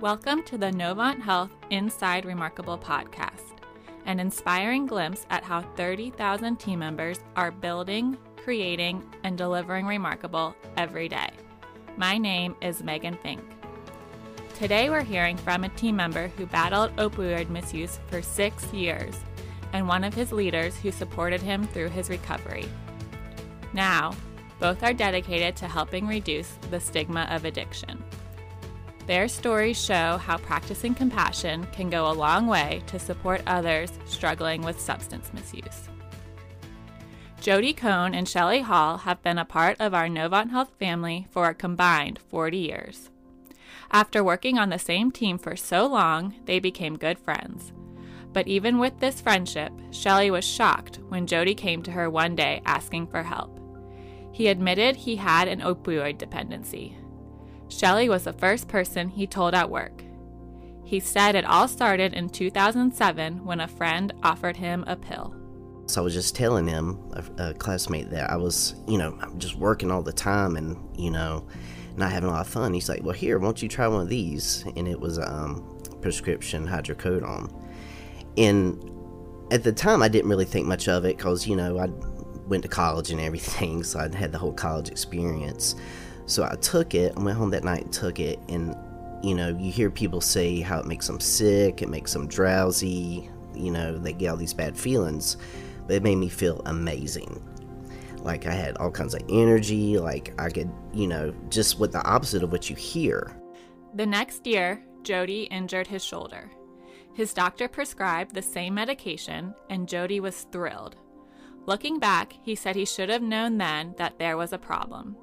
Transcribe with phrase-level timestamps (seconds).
[0.00, 3.58] Welcome to the Novant Health Inside Remarkable podcast,
[4.06, 11.06] an inspiring glimpse at how 30,000 team members are building, creating, and delivering remarkable every
[11.06, 11.28] day.
[11.98, 13.42] My name is Megan Fink.
[14.54, 19.20] Today we're hearing from a team member who battled opioid misuse for six years
[19.74, 22.64] and one of his leaders who supported him through his recovery.
[23.74, 24.16] Now,
[24.60, 28.02] both are dedicated to helping reduce the stigma of addiction.
[29.10, 34.62] Their stories show how practicing compassion can go a long way to support others struggling
[34.62, 35.88] with substance misuse.
[37.40, 41.48] Jody Cohn and Shelley Hall have been a part of our Novant Health family for
[41.48, 43.10] a combined 40 years.
[43.90, 47.72] After working on the same team for so long, they became good friends.
[48.32, 52.62] But even with this friendship, Shelley was shocked when Jody came to her one day
[52.64, 53.58] asking for help.
[54.30, 56.96] He admitted he had an opioid dependency,
[57.70, 60.02] Shelley was the first person he told at work.
[60.84, 65.34] He said it all started in 2007 when a friend offered him a pill.
[65.86, 69.54] So I was just telling him, a, a classmate, that I was, you know, just
[69.54, 71.46] working all the time and, you know,
[71.96, 72.74] not having a lot of fun.
[72.74, 74.64] He's like, well, here, won't you try one of these?
[74.76, 77.52] And it was um, prescription hydrocodone.
[78.36, 78.90] And
[79.52, 81.86] at the time, I didn't really think much of it because, you know, I
[82.48, 85.76] went to college and everything, so I'd had the whole college experience.
[86.30, 87.12] So I took it.
[87.16, 88.38] I went home that night and took it.
[88.48, 88.76] And,
[89.20, 93.28] you know, you hear people say how it makes them sick, it makes them drowsy,
[93.52, 95.36] you know, they get all these bad feelings.
[95.88, 97.42] But it made me feel amazing.
[98.18, 102.04] Like I had all kinds of energy, like I could, you know, just with the
[102.04, 103.36] opposite of what you hear.
[103.94, 106.48] The next year, Jody injured his shoulder.
[107.12, 110.94] His doctor prescribed the same medication, and Jody was thrilled.
[111.66, 115.16] Looking back, he said he should have known then that there was a problem.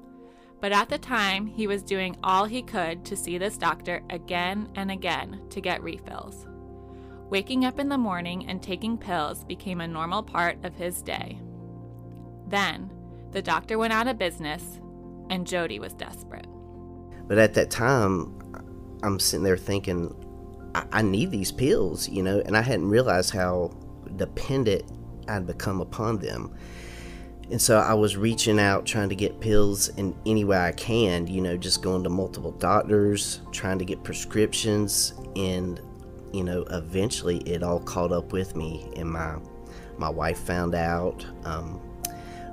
[0.60, 4.68] But at the time, he was doing all he could to see this doctor again
[4.74, 6.46] and again to get refills.
[7.30, 11.38] Waking up in the morning and taking pills became a normal part of his day.
[12.48, 12.90] Then,
[13.30, 14.80] the doctor went out of business,
[15.30, 16.46] and Jody was desperate.
[17.28, 18.34] But at that time,
[19.02, 20.14] I'm sitting there thinking,
[20.74, 23.76] I, I need these pills, you know, and I hadn't realized how
[24.16, 24.84] dependent
[25.28, 26.54] I'd become upon them.
[27.50, 31.26] And so I was reaching out, trying to get pills in any way I can,
[31.26, 35.14] you know, just going to multiple doctors, trying to get prescriptions.
[35.34, 35.80] And,
[36.32, 38.90] you know, eventually it all caught up with me.
[38.96, 39.38] And my,
[39.96, 41.80] my wife found out, um,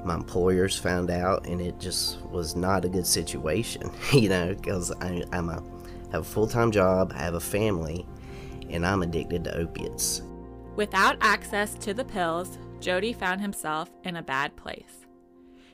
[0.06, 4.94] my employers found out, and it just was not a good situation, you know, because
[5.02, 5.62] I'm a,
[6.12, 8.06] have a full time job, I have a family,
[8.70, 10.22] and I'm addicted to opiates.
[10.76, 15.06] Without access to the pills, Jody found himself in a bad place.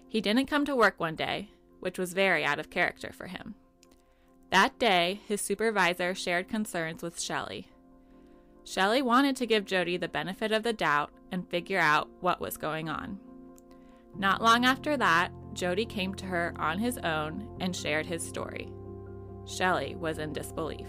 [0.08, 3.56] He didn't come to work one day, which was very out of character for him.
[4.52, 7.70] That day, his supervisor shared concerns with Shelley.
[8.64, 12.58] Shelley wanted to give Jody the benefit of the doubt and figure out what was
[12.58, 13.20] going on.
[14.18, 18.72] Not long after that, Jody came to her on his own and shared his story.
[19.46, 20.88] Shelley was in disbelief.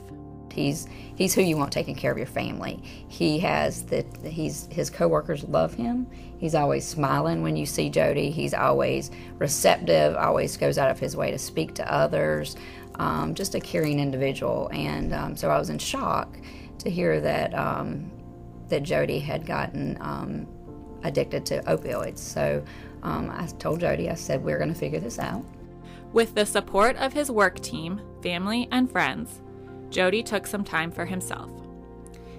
[0.52, 2.80] He's he's who you want taking care of your family.
[3.08, 6.06] He has the he's his coworkers love him.
[6.38, 8.30] He's always smiling when you see Jody.
[8.30, 10.16] He's always receptive.
[10.16, 12.56] Always goes out of his way to speak to others.
[12.96, 14.68] Um, just a caring individual.
[14.72, 16.36] And um, so I was in shock
[16.78, 18.10] to hear that um,
[18.69, 20.46] that Jody had gotten um,
[21.04, 22.19] addicted to opioids.
[22.19, 22.64] So
[23.02, 25.44] um, I told Jody, I said, we're going to figure this out.
[26.12, 29.41] With the support of his work team, family, and friends,
[29.92, 31.50] Jody took some time for himself.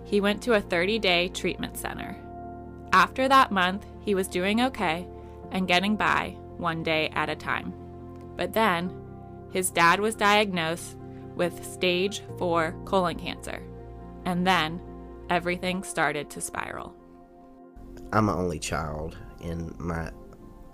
[0.04, 2.18] He went to a 30 day treatment center.
[2.92, 5.08] After that month, he was doing okay
[5.52, 7.74] and getting by one day at a time.
[8.36, 8.92] But then,
[9.52, 10.98] his dad was diagnosed
[11.36, 13.62] with stage 4 colon cancer.
[14.26, 14.82] And then,
[15.30, 16.96] everything started to spiral.
[18.12, 20.12] I'm an only child, and my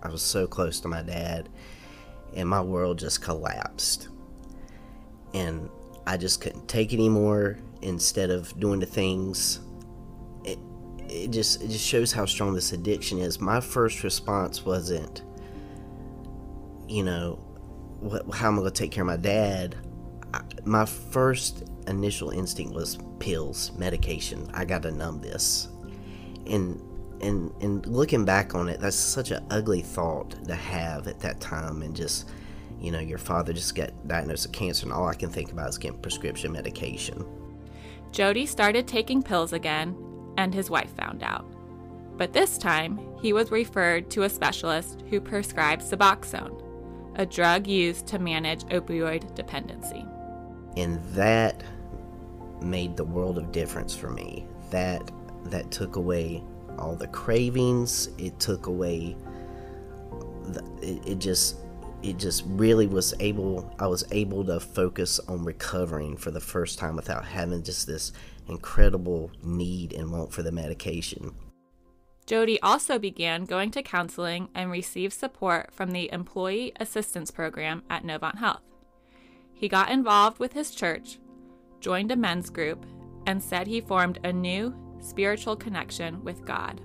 [0.01, 1.49] I was so close to my dad,
[2.33, 4.07] and my world just collapsed.
[5.33, 5.69] And
[6.09, 7.59] I just couldn't take anymore.
[7.83, 9.59] Instead of doing the things,
[10.43, 10.57] it,
[11.07, 13.39] it just it just shows how strong this addiction is.
[13.39, 15.21] My first response wasn't,
[16.87, 17.35] you know,
[17.99, 19.75] what, how am I going to take care of my dad?
[20.33, 24.49] I, my first initial instinct was pills, medication.
[24.53, 25.67] I got to numb this,
[26.47, 26.81] and
[27.21, 31.39] and and looking back on it, that's such an ugly thought to have at that
[31.39, 32.31] time, and just
[32.79, 35.69] you know, your father just got diagnosed with cancer, and all I can think about
[35.69, 37.25] is getting prescription medication.
[38.11, 39.95] Jody started taking pills again,
[40.37, 41.45] and his wife found out.
[42.17, 46.63] But this time, he was referred to a specialist who prescribed Suboxone,
[47.15, 50.05] a drug used to manage opioid dependency.
[50.77, 51.63] And that
[52.61, 54.45] made the world of difference for me.
[54.69, 55.11] That
[55.45, 56.43] that took away
[56.77, 58.09] all the cravings.
[58.17, 59.15] It took away.
[60.43, 61.57] The, it, it just
[62.03, 66.79] it just really was able i was able to focus on recovering for the first
[66.79, 68.11] time without having just this
[68.47, 71.33] incredible need and want for the medication
[72.29, 78.03] Jody also began going to counseling and received support from the Employee Assistance Program at
[78.03, 78.61] Novant Health.
[79.51, 81.17] He got involved with his church,
[81.79, 82.85] joined a men's group,
[83.25, 86.81] and said he formed a new spiritual connection with God.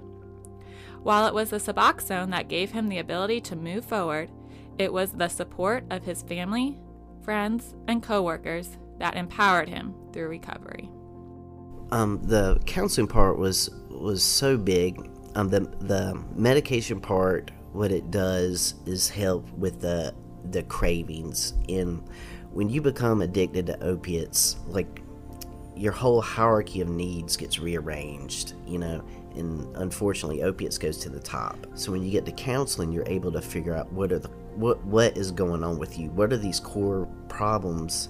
[1.03, 4.31] While it was the Suboxone that gave him the ability to move forward,
[4.79, 6.79] it was the support of his family,
[7.23, 10.91] friends, and coworkers that empowered him through recovery.
[11.91, 18.11] Um, the counseling part was was so big um, the the medication part, what it
[18.11, 20.15] does is help with the
[20.51, 21.55] the cravings.
[21.69, 22.03] In
[22.53, 25.03] when you become addicted to opiates, like
[25.75, 28.55] your whole hierarchy of needs gets rearranged.
[28.67, 29.05] You know,
[29.35, 31.67] and unfortunately, opiates goes to the top.
[31.75, 34.85] So when you get to counseling, you're able to figure out what are the what
[34.85, 36.11] what is going on with you.
[36.11, 38.09] What are these core problems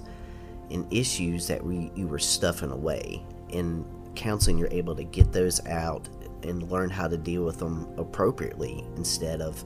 [0.71, 3.23] and issues that we you were stuffing away?
[3.51, 6.09] In counseling, you're able to get those out
[6.43, 9.65] and learn how to deal with them appropriately instead of,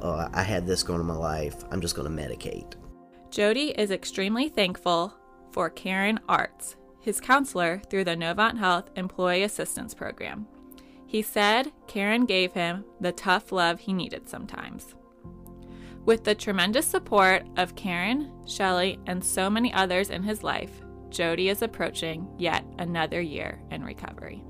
[0.00, 2.74] oh, I had this going in my life, I'm just going to medicate.
[3.30, 5.14] Jody is extremely thankful
[5.50, 10.46] for Karen Arts, his counselor through the Novant Health Employee Assistance Program.
[11.06, 14.94] He said Karen gave him the tough love he needed sometimes.
[16.04, 21.48] With the tremendous support of Karen, Shelley, and so many others in his life, Jody
[21.48, 24.42] is approaching yet another year in recovery.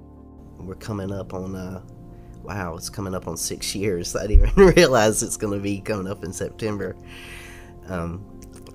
[0.59, 1.83] We're coming up on uh
[2.43, 4.17] wow it's coming up on six years.
[4.17, 6.97] I didn't even realize it's going to be coming up in september.
[7.87, 8.25] Um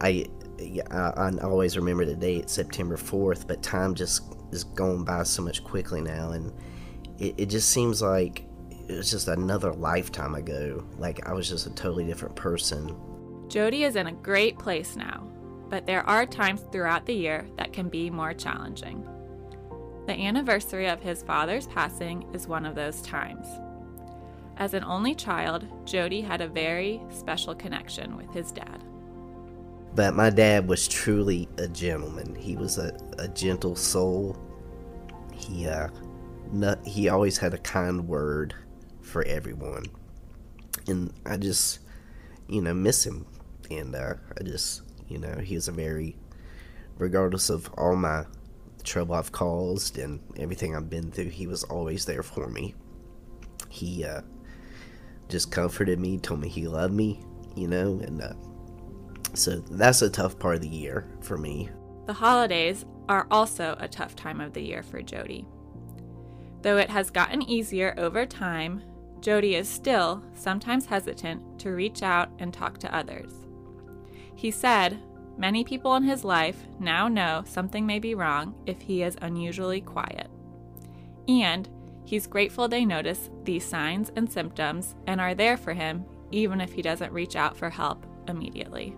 [0.01, 0.25] i
[0.59, 5.43] I, I always remember the date september 4th but time just is going by so
[5.43, 6.51] much quickly now and
[7.19, 8.46] it, it just seems like
[8.87, 12.95] it was just another lifetime ago like i was just a totally different person
[13.47, 15.27] jody is in a great place now
[15.69, 19.05] but there are times throughout the year that can be more challenging
[20.07, 23.45] the anniversary of his father's passing is one of those times.
[24.55, 28.85] As an only child, Jody had a very special connection with his dad.
[29.95, 32.35] But my dad was truly a gentleman.
[32.35, 34.37] He was a, a gentle soul.
[35.33, 35.89] He uh,
[36.53, 38.55] not, he always had a kind word
[39.07, 39.85] for everyone,
[40.87, 41.79] and I just
[42.47, 43.25] you know miss him.
[43.69, 46.17] And uh, I just you know he was a very,
[46.97, 48.25] regardless of all my
[48.83, 52.73] trouble I've caused and everything I've been through, he was always there for me.
[53.69, 54.21] He uh,
[55.29, 57.19] just comforted me, told me he loved me,
[57.55, 58.33] you know, and uh,
[59.33, 61.69] so that's a tough part of the year for me.
[62.05, 65.45] The holidays are also a tough time of the year for Jody.
[66.61, 68.81] Though it has gotten easier over time,
[69.21, 73.31] Jody is still sometimes hesitant to reach out and talk to others.
[74.35, 74.99] He said,
[75.37, 79.81] Many people in his life now know something may be wrong if he is unusually
[79.81, 80.29] quiet.
[81.27, 81.69] And
[82.05, 86.73] he's grateful they notice these signs and symptoms and are there for him even if
[86.73, 88.95] he doesn't reach out for help immediately.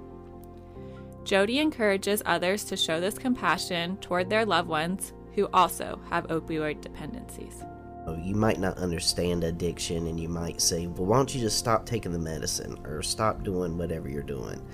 [1.24, 6.82] Jody encourages others to show this compassion toward their loved ones who also have opioid
[6.82, 7.64] dependencies.
[8.14, 11.86] You might not understand addiction and you might say, well, why don't you just stop
[11.86, 14.66] taking the medicine or stop doing whatever you're doing?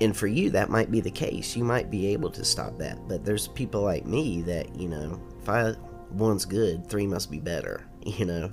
[0.00, 1.54] and for you that might be the case.
[1.54, 3.06] You might be able to stop that.
[3.06, 5.76] But there's people like me that you know if
[6.10, 8.52] one's good three must be better you know?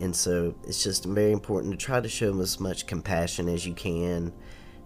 [0.00, 3.66] And so it's just very important to try to show them as much compassion as
[3.66, 4.32] you can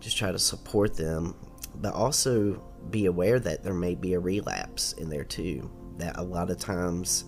[0.01, 1.35] just try to support them
[1.77, 6.23] but also be aware that there may be a relapse in there too that a
[6.23, 7.25] lot of times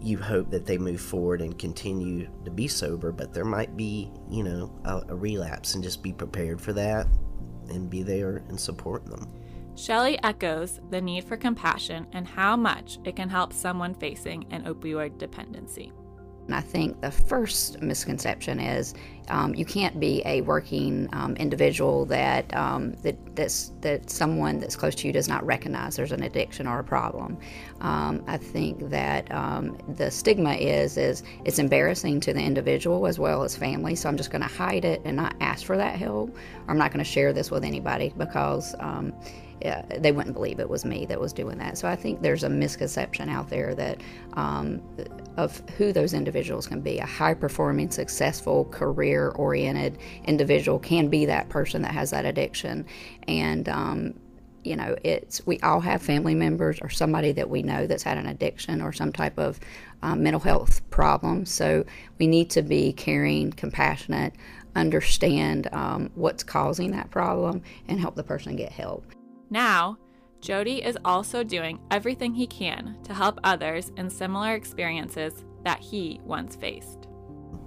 [0.00, 4.10] you hope that they move forward and continue to be sober but there might be
[4.30, 7.06] you know a, a relapse and just be prepared for that
[7.68, 9.26] and be there and support them.
[9.76, 14.64] Shelley echoes the need for compassion and how much it can help someone facing an
[14.64, 15.92] opioid dependency.
[16.46, 18.94] And I think the first misconception is
[19.28, 23.16] um, you can't be a working um, individual that um, that
[23.80, 27.36] that someone that's close to you does not recognize there's an addiction or a problem.
[27.80, 33.18] Um, I think that um, the stigma is is it's embarrassing to the individual as
[33.18, 33.96] well as family.
[33.96, 36.78] So I'm just going to hide it and not ask for that help, or I'm
[36.78, 38.74] not going to share this with anybody because
[39.60, 41.78] they wouldn't believe it was me that was doing that.
[41.78, 44.00] So I think there's a misconception out there that
[44.34, 44.82] um,
[45.36, 46.98] of who those individuals can be.
[46.98, 52.86] A high performing, successful, career oriented individual can be that person that has that addiction,
[53.26, 54.14] and um,
[54.66, 58.18] you know, it's we all have family members or somebody that we know that's had
[58.18, 59.60] an addiction or some type of
[60.02, 61.46] um, mental health problem.
[61.46, 61.84] So
[62.18, 64.34] we need to be caring, compassionate,
[64.74, 69.04] understand um, what's causing that problem, and help the person get help.
[69.50, 69.98] Now,
[70.40, 76.20] Jody is also doing everything he can to help others in similar experiences that he
[76.24, 77.08] once faced.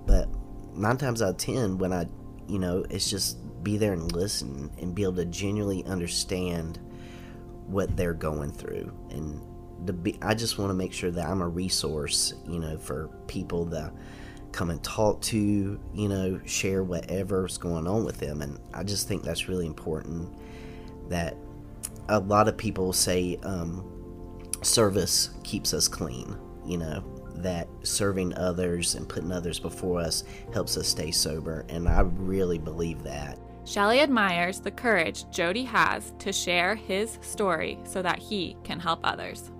[0.06, 0.30] But
[0.74, 2.06] nine times out of ten, when I,
[2.48, 6.80] you know, it's just be there and listen and be able to genuinely understand
[7.68, 9.46] what they're going through and
[9.86, 13.10] to be i just want to make sure that i'm a resource you know for
[13.28, 13.94] people that
[14.52, 19.08] come and talk to you know share whatever's going on with them and i just
[19.08, 20.28] think that's really important
[21.10, 21.36] that
[22.10, 23.86] a lot of people say um,
[24.62, 27.04] service keeps us clean you know
[27.36, 32.58] that serving others and putting others before us helps us stay sober and i really
[32.58, 38.58] believe that Shelley admires the courage Jody has to share his story so that he
[38.63, 39.51] can help others.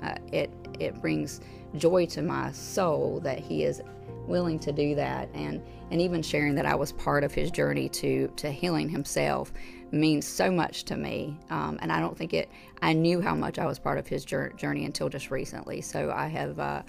[0.00, 1.40] Uh, it it brings
[1.74, 3.82] joy to my soul that he is
[4.28, 7.88] willing to do that, and and even sharing that I was part of his journey
[7.88, 9.52] to to healing himself
[9.90, 11.38] means so much to me.
[11.50, 12.48] Um, and I don't think it.
[12.82, 15.80] I knew how much I was part of his journey until just recently.
[15.80, 16.82] So I have uh,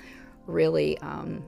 [0.46, 1.44] really um,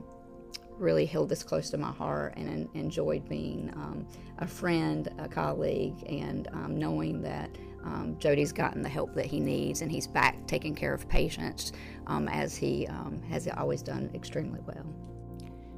[0.78, 4.06] really held this close to my heart and enjoyed being um,
[4.38, 7.50] a friend, a colleague, and um, knowing that
[7.84, 11.72] um, Jody's gotten the help that he needs and he's back taking care of patients
[12.06, 12.88] um, as he
[13.28, 14.86] has always done extremely well.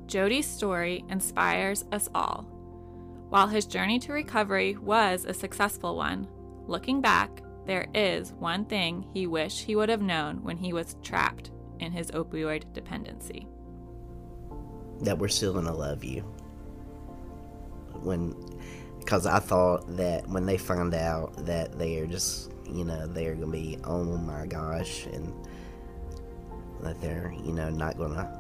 [0.06, 2.53] Jody's story inspires us all.
[3.34, 6.28] While his journey to recovery was a successful one,
[6.68, 10.94] looking back, there is one thing he wished he would have known when he was
[11.02, 11.50] trapped
[11.80, 13.48] in his opioid dependency
[15.00, 16.20] that we're still gonna love you.
[18.04, 18.36] When,
[19.00, 23.34] because I thought that when they find out that they are just, you know, they're
[23.34, 25.34] gonna be, oh my gosh, and
[26.82, 28.30] that they're, you know, not gonna,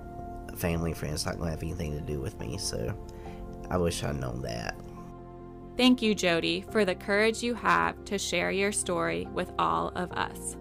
[0.54, 2.58] family friends not gonna have anything to do with me.
[2.58, 2.96] So,
[3.70, 4.76] I wish I'd known that.
[5.76, 10.12] Thank you, Jody, for the courage you have to share your story with all of
[10.12, 10.56] us.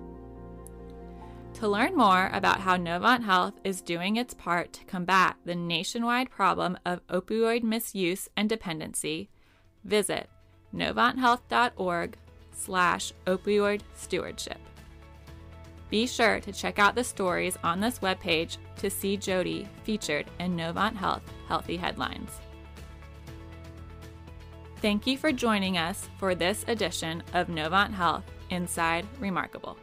[1.56, 6.32] To learn more about how Novant Health is doing its part to combat the nationwide
[6.32, 9.30] problem of opioid misuse and dependency,
[9.84, 10.30] visit
[10.76, 12.18] novanthealth.org
[12.52, 14.58] slash opioid stewardship.
[15.90, 20.58] Be sure to check out the stories on this webpage to see Jody featured in
[20.58, 22.42] Novant Health Healthy Headlines.
[24.84, 29.78] Thank you for joining us for this edition of Novant Health Inside Remarkable.